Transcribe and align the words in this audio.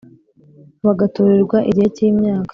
Bagatorerwa 0.85 1.57
igihe 1.69 1.89
cy 1.95 2.01
imyaka 2.09 2.49